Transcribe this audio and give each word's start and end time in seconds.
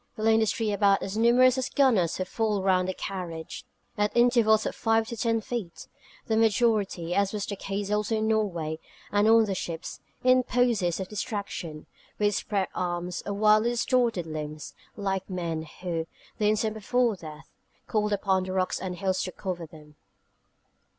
They 0.17 0.23
lay 0.23 0.33
in 0.33 0.39
the 0.39 0.47
street 0.47 0.73
about 0.73 1.03
as 1.03 1.15
numerous 1.15 1.59
as 1.59 1.69
gunners 1.69 2.17
who 2.17 2.25
fall 2.25 2.63
round 2.63 2.87
their 2.87 2.95
carriage, 2.95 3.67
at 3.99 4.17
intervals 4.17 4.65
of 4.65 4.73
five 4.73 5.07
to 5.09 5.15
ten 5.15 5.41
feet, 5.41 5.85
the 6.25 6.35
majority 6.37 7.13
as 7.13 7.33
was 7.33 7.45
the 7.45 7.55
case 7.55 7.91
also 7.91 8.15
in 8.17 8.27
Norway, 8.27 8.79
and 9.11 9.27
on 9.27 9.45
the 9.45 9.53
ships 9.53 9.99
in 10.23 10.41
poses 10.41 10.99
of 10.99 11.07
distraction, 11.07 11.85
with 12.17 12.33
spread 12.33 12.69
arms, 12.73 13.21
or 13.27 13.33
wildly 13.33 13.69
distorted 13.69 14.25
limbs, 14.25 14.73
like 14.95 15.29
men 15.29 15.67
who, 15.81 16.07
the 16.39 16.49
instant 16.49 16.73
before 16.73 17.15
death, 17.15 17.51
called 17.85 18.11
upon 18.11 18.45
the 18.45 18.53
rocks 18.53 18.79
and 18.81 18.95
hills 18.95 19.21
to 19.21 19.31
cover 19.31 19.67
them. 19.67 19.97